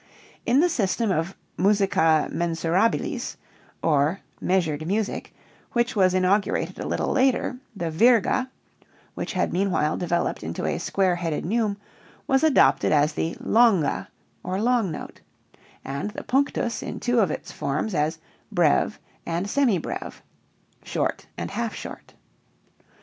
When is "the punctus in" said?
16.09-16.99